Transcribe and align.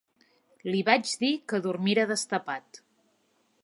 Li 0.69 0.79
vaig 0.87 1.13
dir 1.25 1.31
que 1.53 1.61
dormira 1.69 2.09
destapat. 2.15 2.85